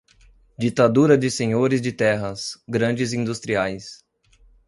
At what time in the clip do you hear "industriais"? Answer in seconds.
3.13-4.03